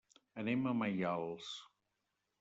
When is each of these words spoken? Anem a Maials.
Anem 0.43 0.63
a 0.69 0.71
Maials. 0.79 1.51